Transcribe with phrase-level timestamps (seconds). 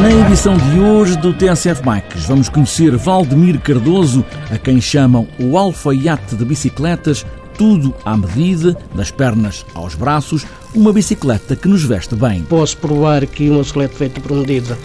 [0.00, 5.58] Na edição de hoje do TSF Bikes, vamos conhecer Valdemir Cardoso, a quem chamam o
[5.58, 7.24] alfaiate de bicicletas,
[7.56, 12.42] tudo à medida, das pernas aos braços, uma bicicleta que nos veste bem.
[12.42, 14.78] Posso provar que uma bicicleta feita por medida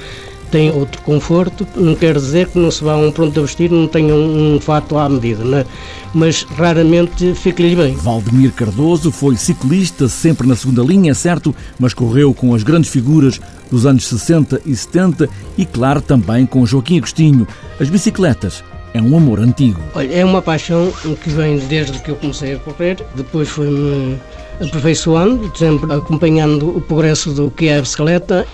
[0.52, 3.72] tem outro conforto, não quer dizer que não se vá a um pronto a vestir
[3.72, 5.66] não tenha um, um fato à medida, né?
[6.14, 7.96] mas raramente fica-lhe bem.
[7.96, 13.40] Valdemir Cardoso foi ciclista, sempre na segunda linha, certo, mas correu com as grandes figuras
[13.72, 17.48] dos anos 60 e 70 e, claro, também com Joaquim Agostinho.
[17.80, 18.64] As bicicletas
[18.94, 19.80] é um amor antigo.
[19.96, 20.92] Olha, é uma paixão
[21.24, 24.20] que vem desde que eu comecei a correr, depois foi-me
[24.60, 28.46] aperfeiçoando, sempre acompanhando o progresso do que é a bicicleta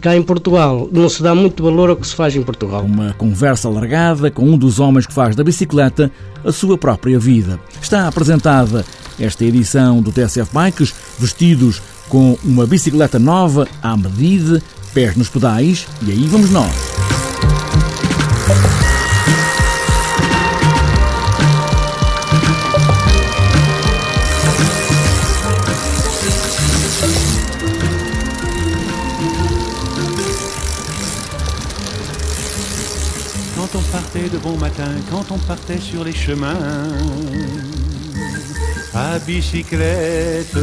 [0.00, 2.82] Cá em Portugal não se dá muito valor ao que se faz em Portugal.
[2.82, 6.10] Uma conversa alargada com um dos homens que faz da bicicleta
[6.44, 7.58] a sua própria vida.
[7.80, 8.84] Está apresentada
[9.18, 14.62] esta edição do TSF Bikes, vestidos com uma bicicleta nova à medida,
[14.92, 16.72] pés nos pedais, e aí vamos nós.
[34.28, 36.56] De bon matin, quand on partait sur les chemins
[38.94, 40.56] à bicyclette.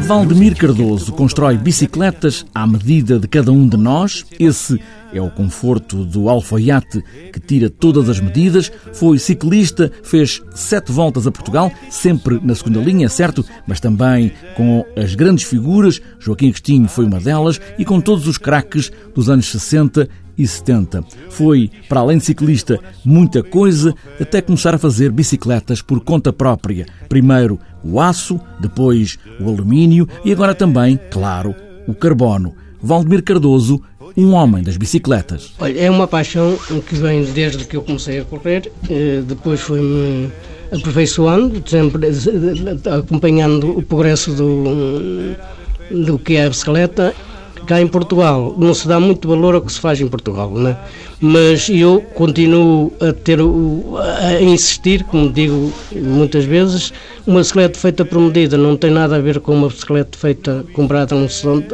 [0.00, 4.24] Valdemir Cardoso constrói bicicletas à medida de cada um de nós.
[4.40, 4.80] Esse
[5.12, 8.72] é o conforto do alfaiate que tira todas as medidas.
[8.92, 13.44] Foi ciclista, fez sete voltas a Portugal, sempre na segunda linha, certo?
[13.68, 16.00] Mas também com as grandes figuras.
[16.18, 20.08] Joaquim Agostinho foi uma delas e com todos os craques dos anos 60
[20.46, 21.04] 70.
[21.30, 26.86] Foi, para além de ciclista, muita coisa, até começar a fazer bicicletas por conta própria.
[27.08, 31.54] Primeiro o aço, depois o alumínio e agora também, claro,
[31.86, 32.54] o carbono.
[32.82, 33.82] Valdemir Cardoso,
[34.16, 35.52] um homem das bicicletas.
[35.58, 36.58] Olha, é uma paixão
[36.88, 40.30] que vem desde que eu comecei a correr, eh, depois foi-me
[40.72, 42.10] aperfeiçoando, sempre
[42.96, 45.34] acompanhando o progresso do,
[45.90, 47.14] do que é a bicicleta
[47.70, 50.76] cá em Portugal não se dá muito valor ao que se faz em Portugal, né?
[51.20, 56.92] mas eu continuo a ter a insistir, como digo muitas vezes,
[57.24, 61.14] uma bicicleta feita por medida não tem nada a ver com uma bicicleta feita comprada
[61.14, 61.26] num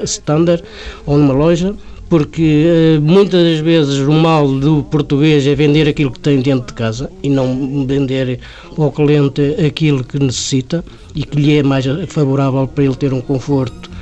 [0.04, 0.62] standard
[1.06, 1.74] ou numa loja,
[2.10, 6.66] porque eh, muitas das vezes o mal do português é vender aquilo que tem dentro
[6.66, 8.38] de casa e não vender
[8.76, 13.22] ao cliente aquilo que necessita e que lhe é mais favorável para ele ter um
[13.22, 13.95] conforto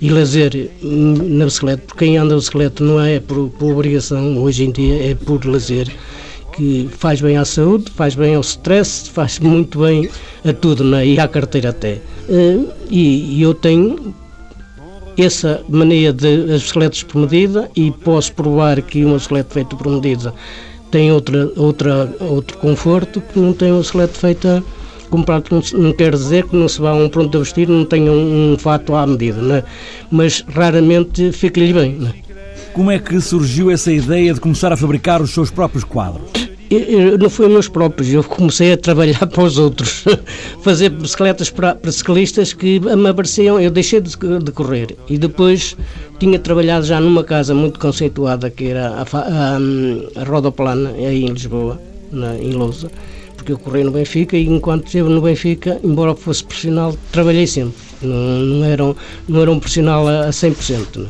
[0.00, 4.64] e lazer na bicicleta, porque quem anda na bicicleta não é por, por obrigação, hoje
[4.64, 5.88] em dia é por lazer,
[6.54, 10.08] que faz bem à saúde, faz bem ao stress, faz muito bem
[10.44, 11.06] a tudo, né?
[11.06, 12.00] e à carteira até.
[12.28, 12.58] Eh,
[12.90, 14.14] e, e eu tenho
[15.18, 19.90] essa mania de as bicicletas por medida e posso provar que uma bicicleta feita por
[19.90, 20.32] medida
[20.90, 24.64] tem outra, outra, outro conforto que não tem uma bicicleta feita
[25.10, 28.10] comprado não quer dizer que não se vá a um pronto a vestir não tenha
[28.10, 29.64] um, um fato à medida, né?
[30.10, 31.92] mas raramente fica-lhe bem.
[31.94, 32.14] Né?
[32.72, 36.22] Como é que surgiu essa ideia de começar a fabricar os seus próprios quadros?
[36.70, 40.04] Eu, não foi meus próprios, eu comecei a trabalhar para os outros,
[40.62, 45.76] fazer bicicletas para, para ciclistas que me apareciam, eu deixei de, de, correr e depois
[46.20, 51.32] tinha trabalhado já numa casa muito conceituada que era a, a, a Rodoplana, aí em
[51.32, 51.80] Lisboa,
[52.12, 52.88] na, em Lousa
[53.40, 57.74] porque eu corri no Benfica e enquanto esteve no Benfica, embora fosse profissional, trabalhei sempre.
[58.02, 58.94] Não, não, era, um,
[59.26, 60.98] não era um profissional a, a 100%.
[60.98, 61.08] Né?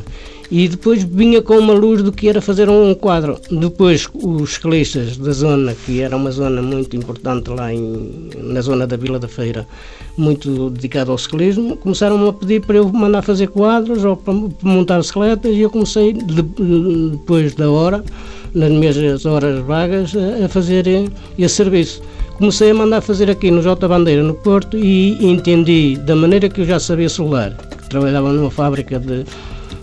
[0.49, 3.37] E depois vinha com uma luz do que era fazer um quadro.
[3.51, 8.87] Depois, os ciclistas da zona, que era uma zona muito importante lá em, na zona
[8.87, 9.67] da Vila da Feira,
[10.17, 14.99] muito dedicada ao ciclismo, começaram a pedir para eu mandar fazer quadros ou para, montar
[14.99, 16.41] bicicletas e eu comecei, de,
[17.11, 18.03] depois da hora,
[18.53, 20.85] nas minhas horas vagas, a fazer
[21.37, 22.01] esse serviço
[22.41, 26.61] comecei a mandar fazer aqui no J Bandeira, no Porto, e entendi da maneira que
[26.61, 27.55] eu já sabia soldar,
[27.87, 29.25] trabalhava numa fábrica de,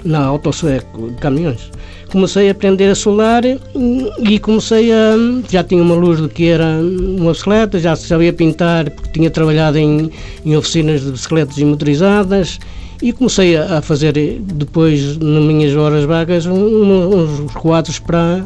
[0.05, 1.71] na Autosueco de caminhões.
[2.11, 5.15] Comecei a aprender a soldar e comecei a.
[5.49, 9.79] Já tinha uma luz do que era uma bicicleta, já sabia pintar, porque tinha trabalhado
[9.79, 10.11] em,
[10.45, 12.59] em oficinas de bicicletas motorizadas
[13.01, 18.45] e comecei a fazer depois, nas minhas horas vagas, uns quadros para,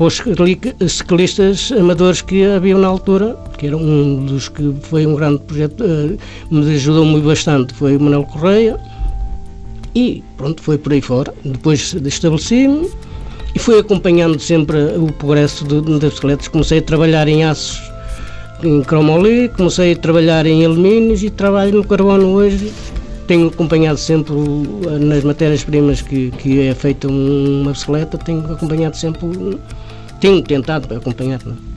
[0.00, 5.14] para os ciclistas amadores que haviam na altura, que era um dos que foi um
[5.14, 6.18] grande projeto, uh,
[6.50, 8.80] me ajudou muito bastante, foi o Manuel Correia,
[9.94, 11.34] e pronto, foi por aí fora.
[11.44, 12.88] Depois estabeleci-me
[13.54, 16.48] e fui acompanhando sempre o progresso das bicicletas.
[16.48, 17.78] Comecei a trabalhar em aços,
[18.62, 22.72] em cromoli, comecei a trabalhar em alumínios e trabalho no carbono hoje
[23.26, 24.34] tenho acompanhado sempre
[24.98, 29.20] nas matérias-primas que, que é feita uma bicicleta, tenho acompanhado sempre,
[30.20, 31.40] tenho tentado acompanhar.
[31.44, 31.54] Não?
[31.54, 31.70] É?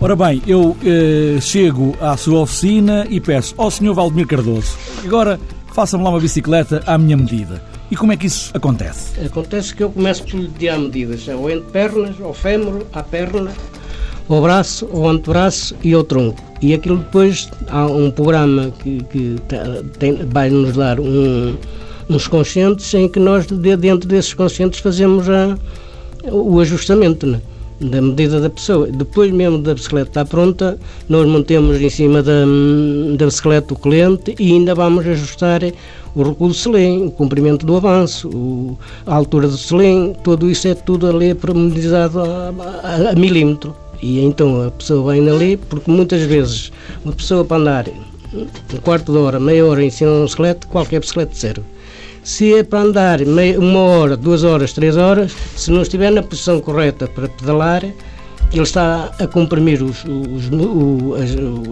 [0.00, 3.94] Ora bem, eu eh, chego à sua oficina e peço ao Sr.
[3.94, 5.40] Valdemir Cardoso, agora
[5.72, 7.62] faça-me lá uma bicicleta à minha medida.
[7.90, 9.18] E como é que isso acontece?
[9.24, 13.52] Acontece que eu começo por lhe tirar medidas, ou entre pernas, ao fémur, à perna,
[14.28, 16.42] ao braço, ao antebraço e ao tronco.
[16.60, 19.36] E aquilo depois há um programa que, que
[19.98, 21.56] tem, vai nos dar um,
[22.08, 25.56] uns conscientes em que nós, dentro desses conscientes, fazemos a,
[26.30, 27.26] o ajustamento.
[27.26, 27.40] Né?
[27.80, 28.86] Da medida da pessoa.
[28.86, 30.78] Depois mesmo da bicicleta estar pronta,
[31.08, 32.44] nós mantemos em cima da,
[33.16, 35.60] da bicicleta o cliente e ainda vamos ajustar
[36.14, 40.68] o recuo do selim, o comprimento do avanço, o, a altura do selim, tudo isso
[40.68, 43.74] é tudo ali promediado a, a, a, milímetro.
[44.00, 46.70] E então a pessoa vem ali, porque muitas vezes
[47.04, 47.88] uma pessoa para andar
[48.32, 51.62] um quarto de hora, meia hora em cima de um bicicleta, qualquer bicicleta serve.
[52.24, 56.22] Se é para andar meia, uma hora, duas horas, três horas, se não estiver na
[56.22, 61.16] posição correta para pedalar, ele está a comprimir os, os, o,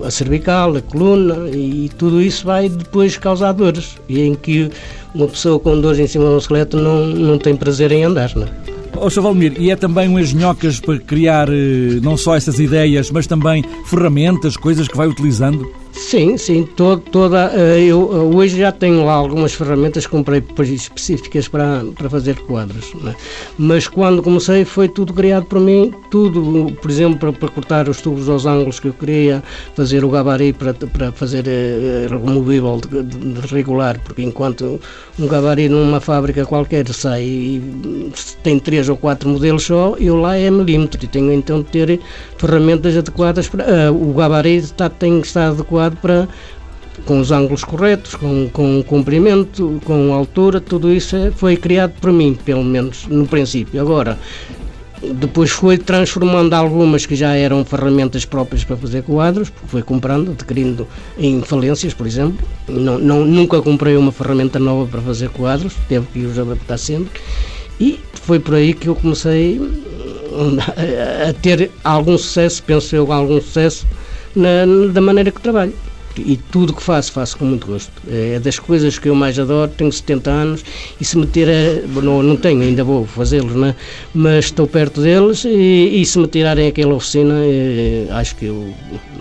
[0.03, 3.97] a, a, cervical, a coluna e tudo isso vai depois causar dores.
[4.07, 4.71] E em que
[5.15, 8.31] uma pessoa com dores em cima do esqueleto não, não tem prazer em andar.
[8.37, 8.47] Não?
[8.95, 9.23] Oh, Sr.
[9.23, 13.65] Valmir, e é também um engenhocas para criar eh, não só essas ideias, mas também
[13.87, 15.82] ferramentas, coisas que vai utilizando?
[15.93, 20.43] Sim, sim, toda, eh, eu eh, hoje já tenho lá algumas ferramentas que comprei
[20.75, 23.15] específicas para, para fazer quadros, é?
[23.59, 28.01] mas quando comecei foi tudo criado por mim, tudo, por exemplo, para, para, cortar os
[28.01, 29.43] tubos aos ângulos que eu queria,
[29.75, 34.81] fazer o gabari para, para fazer uh, removível de, de, regular, porque enquanto
[35.19, 37.61] um gabari numa fábrica qualquer sai
[38.43, 42.01] tem três ou quatro modelos só, eu lá é milímetro e tenho então de ter
[42.43, 46.29] ferramentas adequadas para, uh, o gabari está, tem que estar adequado adequado para
[47.07, 51.57] com os ângulos corretos, com, com o comprimento, com a altura, tudo isso é, foi
[51.57, 53.81] criado por mim, pelo menos no princípio.
[53.81, 54.19] Agora,
[55.01, 60.33] depois foi transformando algumas que já eram ferramentas próprias para fazer quadros, porque foi comprando,
[60.33, 60.87] adquirindo
[61.19, 62.47] em falências, por exemplo.
[62.69, 67.21] Não, não, nunca comprei uma ferramenta nova para fazer quadros, teve que os adaptar sempre.
[67.81, 69.61] E foi por aí que eu comecei
[71.29, 73.87] a ter algum sucesso, penso eu, algum sucesso
[74.35, 75.73] na, da maneira que trabalho.
[76.21, 77.91] E tudo que faço, faço com muito gosto.
[78.09, 79.71] É das coisas que eu mais adoro.
[79.71, 80.65] Tenho 70 anos
[81.01, 82.01] e se meter a.
[82.03, 83.75] Não, não tenho, ainda vou fazê-los, né?
[84.15, 88.75] mas estou perto deles e, e se me tirarem aquela oficina, é, acho que eu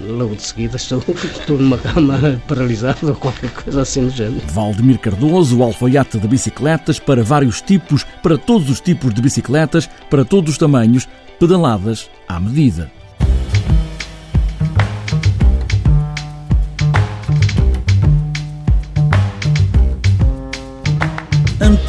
[0.07, 4.41] logo de seguida estou, estou numa cama paralisada ou qualquer coisa assim do género.
[4.47, 9.89] Valdemir Cardoso, o alfaiate de bicicletas para vários tipos, para todos os tipos de bicicletas,
[10.09, 11.07] para todos os tamanhos,
[11.39, 12.91] pedaladas à medida.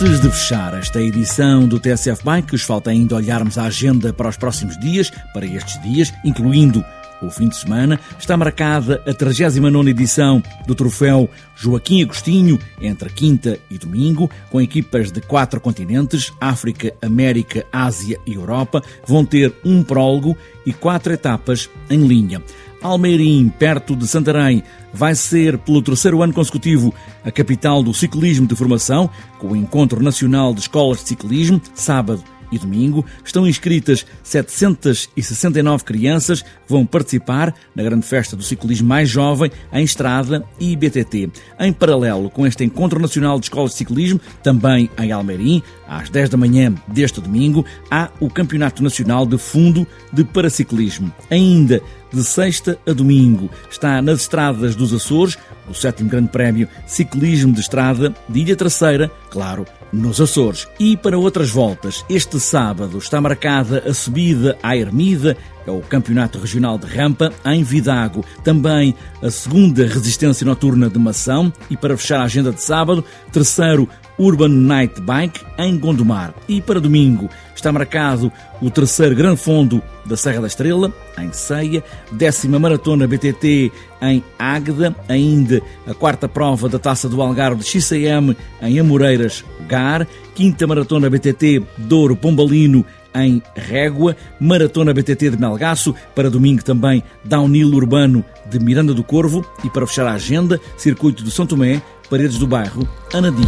[0.05, 4.37] Antes de fechar esta edição do TSF Bikes, falta ainda olharmos a agenda para os
[4.37, 6.85] próximos dias, para estes dias, incluindo
[7.27, 13.59] o fim de semana, está marcada a 39 edição do troféu Joaquim Agostinho, entre quinta
[13.71, 19.83] e domingo, com equipas de quatro continentes, África, América, Ásia e Europa, vão ter um
[19.83, 20.37] prólogo
[20.67, 22.43] e quatro etapas em linha.
[22.83, 24.63] Almeirim, perto de Santarém,
[24.93, 26.93] vai ser, pelo terceiro ano consecutivo,
[27.25, 32.25] a capital do ciclismo de formação, com o Encontro Nacional de Escolas de Ciclismo, sábado
[32.53, 39.09] e domingo, estão inscritas 769 crianças que vão participar na grande festa do ciclismo mais
[39.09, 41.31] jovem em Estrada e BTT.
[41.59, 46.29] Em paralelo com este Encontro Nacional de Escolas de Ciclismo, também em Almeirim, às 10
[46.31, 51.13] da manhã deste domingo, há o Campeonato Nacional de Fundo de Paraciclismo.
[51.31, 51.83] Ainda
[52.13, 57.61] de sexta a domingo está nas estradas dos Açores o sétimo Grande Prémio Ciclismo de
[57.61, 60.67] Estrada de Ilha Terceira, claro, nos Açores.
[60.81, 66.39] E para outras voltas, este sábado está marcada a subida à Ermida, é o Campeonato
[66.39, 68.25] Regional de Rampa, em Vidago.
[68.45, 73.89] Também a segunda Resistência Noturna de Mação e, para fechar a agenda de sábado, terceiro
[74.19, 76.35] Urban Night Bike em Gondomar.
[76.49, 81.83] E para domingo está marcado o terceiro Grande Fundo da Serra da Estrela, em Ceia,
[82.11, 88.37] décima Maratona BTT em Águeda, ainda a quarta prova da Taça do Algarve de XCM
[88.61, 96.31] em Amoreiras, Gar, quinta Maratona BTT Douro Pombalino em Régua, Maratona BTT de Melgaço, para
[96.31, 101.31] domingo também Downhill Urbano de Miranda do Corvo e para fechar a agenda, Circuito de
[101.31, 103.47] São Tomé, Paredes do Bairro, Anadia.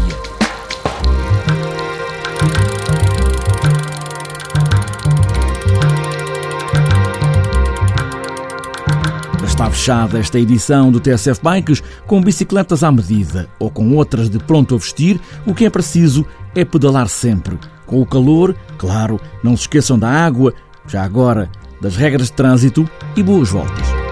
[9.45, 14.39] Está fechada esta edição do TSF Bikes com bicicletas à medida ou com outras de
[14.39, 15.21] pronto a vestir.
[15.47, 17.57] O que é preciso é pedalar sempre.
[17.87, 20.55] Com o calor, claro, não se esqueçam da água,
[20.87, 21.51] já agora
[21.81, 24.04] das regras de trânsito e boas voltas.